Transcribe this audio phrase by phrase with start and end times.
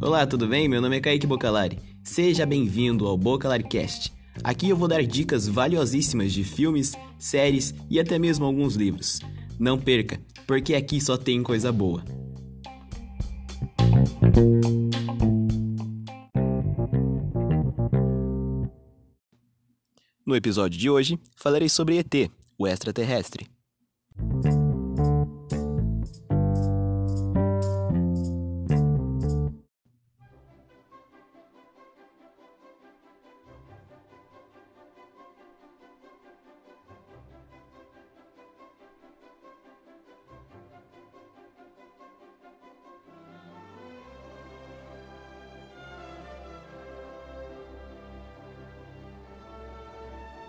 [0.00, 0.68] Olá, tudo bem?
[0.68, 1.78] Meu nome é Kaique Bocalari.
[2.02, 4.12] Seja bem-vindo ao BocalariCast.
[4.42, 9.20] Aqui eu vou dar dicas valiosíssimas de filmes, séries e até mesmo alguns livros.
[9.58, 12.04] Não perca, porque aqui só tem coisa boa.
[20.26, 23.53] No episódio de hoje, falarei sobre ET, o extraterrestre.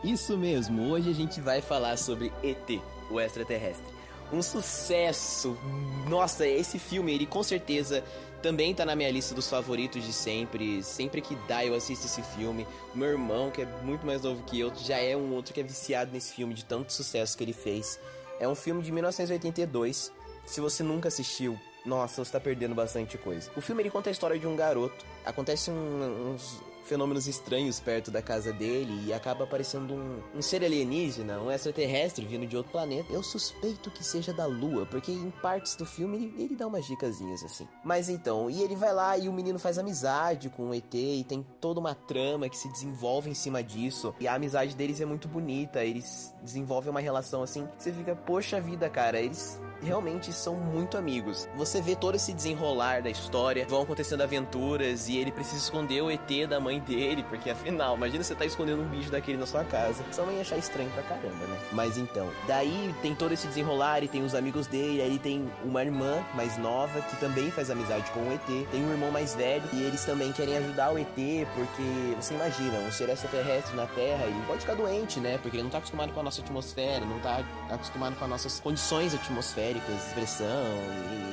[0.05, 3.91] Isso mesmo, hoje a gente vai falar sobre ET, o extraterrestre.
[4.31, 5.57] Um sucesso!
[6.07, 8.03] Nossa, esse filme, ele com certeza
[8.39, 10.83] também tá na minha lista dos favoritos de sempre.
[10.83, 12.67] Sempre que dá, eu assisto esse filme.
[12.93, 15.63] Meu irmão, que é muito mais novo que eu, já é um outro que é
[15.63, 17.99] viciado nesse filme, de tanto sucesso que ele fez.
[18.39, 20.11] É um filme de 1982.
[20.45, 23.49] Se você nunca assistiu, nossa, você tá perdendo bastante coisa.
[23.57, 25.03] O filme ele conta a história de um garoto.
[25.25, 30.63] Acontece um, uns fenômenos estranhos perto da casa dele e acaba aparecendo um, um ser
[30.63, 33.11] alienígena, um extraterrestre vindo de outro planeta.
[33.11, 36.85] Eu suspeito que seja da Lua, porque em partes do filme ele, ele dá umas
[36.85, 37.67] dicasinhas assim.
[37.83, 41.25] Mas então, e ele vai lá e o menino faz amizade com o ET e
[41.27, 44.13] tem toda uma trama que se desenvolve em cima disso.
[44.19, 48.61] E a amizade deles é muito bonita, eles desenvolvem uma relação assim, você fica, poxa
[48.61, 51.47] vida, cara, eles realmente são muito amigos.
[51.55, 56.11] Você vê todo esse desenrolar da história, vão acontecendo aventuras e ele precisa esconder o
[56.11, 59.63] ET da mãe dele, porque afinal, imagina você tá escondendo um bicho daquele na sua
[59.63, 60.03] casa.
[60.11, 61.59] Sua mãe ia achar estranho pra caramba, né?
[61.71, 65.83] Mas então, daí tem todo esse desenrolar e tem os amigos dele, aí tem uma
[65.83, 69.63] irmã mais nova que também faz amizade com o ET, tem um irmão mais velho
[69.73, 71.07] e eles também querem ajudar o ET,
[71.55, 75.37] porque você imagina, um ser extraterrestre na Terra, ele pode ficar doente, né?
[75.41, 78.59] Porque ele não tá acostumado com a nossa atmosfera, não tá acostumado com as nossas
[78.59, 79.64] condições atmosféricas,
[80.13, 80.47] pressão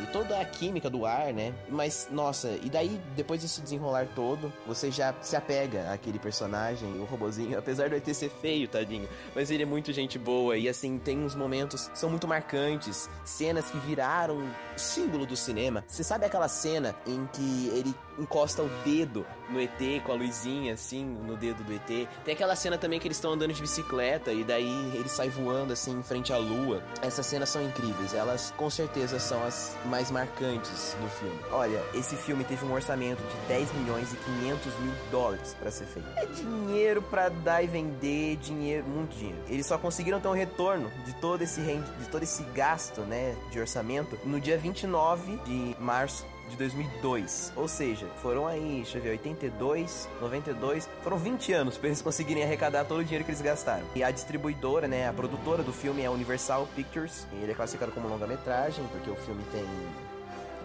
[0.02, 1.54] e toda a química do ar, né?
[1.68, 7.04] Mas, nossa, e daí, depois desse desenrolar todo, você já se apega àquele personagem, o
[7.04, 10.98] robozinho, apesar do ET ser feio, tadinho, mas ele é muito gente boa e, assim,
[10.98, 14.42] tem uns momentos que são muito marcantes, cenas que viraram
[14.76, 15.84] símbolo do cinema.
[15.86, 20.74] Você sabe aquela cena em que ele encosta o dedo no ET com a luzinha
[20.74, 22.08] assim no dedo do ET.
[22.24, 25.72] Tem aquela cena também que eles estão andando de bicicleta e daí ele sai voando
[25.72, 26.82] assim em frente à lua.
[27.00, 31.38] Essas cenas são incríveis, elas com certeza são as mais marcantes do filme.
[31.50, 35.86] Olha, esse filme teve um orçamento de 10 milhões e 500 mil dólares para ser
[35.86, 36.08] feito.
[36.16, 39.42] É dinheiro para dar e vender, dinheiro, muito dinheiro.
[39.48, 43.58] Eles só conseguiram ter um retorno de todo esse de todo esse gasto, né, de
[43.58, 47.52] orçamento no dia 29 de março de 2002.
[47.56, 52.42] Ou seja, foram aí, deixa eu ver, 82, 92, foram 20 anos para eles conseguirem
[52.42, 53.86] arrecadar todo o dinheiro que eles gastaram.
[53.94, 57.26] E a distribuidora, né, a produtora do filme é a Universal Pictures.
[57.32, 59.64] E ele é classificado como longa-metragem, porque o filme tem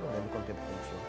[0.02, 1.08] não lembro quanto tempo tem o filme.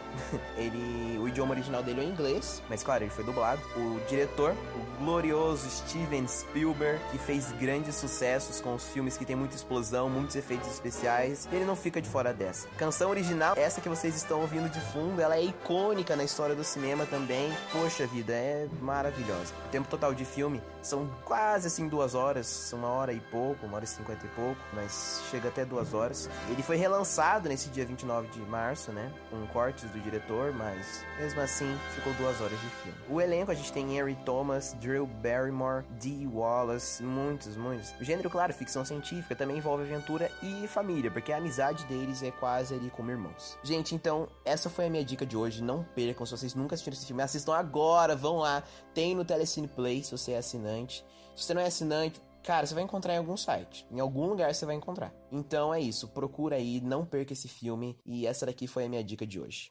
[0.57, 3.61] ele, o idioma original dele é o inglês, mas claro, ele foi dublado.
[3.77, 9.37] O diretor, o glorioso Steven Spielberg, que fez grandes sucessos com os filmes que tem
[9.37, 12.69] muita explosão, muitos efeitos especiais, ele não fica de fora dessa.
[12.77, 16.65] Canção original, essa que vocês estão ouvindo de fundo, ela é icônica na história do
[16.65, 17.53] cinema também.
[17.73, 19.53] Poxa vida, é maravilhosa.
[19.67, 23.77] O tempo total de filme são quase assim duas horas, uma hora e pouco, uma
[23.77, 26.29] hora e cinquenta e pouco, mas chega até duas horas.
[26.51, 29.13] Ele foi relançado nesse dia 29 de março, né?
[29.31, 32.99] Com cortes do diretor, mas mesmo assim ficou duas horas de filme.
[33.09, 37.93] O elenco a gente tem Henry Thomas, Drew Barrymore, Dee Wallace, muitos, muitos.
[38.01, 42.31] O gênero, claro, ficção científica também envolve aventura e família, porque a amizade deles é
[42.31, 43.59] quase ali como irmãos.
[43.63, 45.63] Gente, então essa foi a minha dica de hoje.
[45.63, 48.63] Não percam, se vocês nunca assistiram esse filme, assistam agora, vão lá.
[48.95, 51.05] Tem no Telecine Play, se você é assinante.
[51.35, 53.87] Se você não é assinante, Cara, você vai encontrar em algum site.
[53.91, 55.13] Em algum lugar você vai encontrar.
[55.31, 56.09] Então é isso.
[56.09, 57.95] Procura aí, não perca esse filme.
[58.07, 59.71] E essa daqui foi a minha dica de hoje.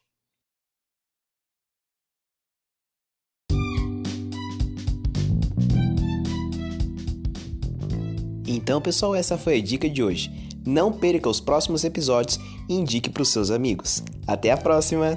[8.46, 10.32] Então, pessoal, essa foi a dica de hoje.
[10.64, 12.38] Não perca os próximos episódios
[12.70, 14.04] e indique para os seus amigos.
[14.28, 15.16] Até a próxima!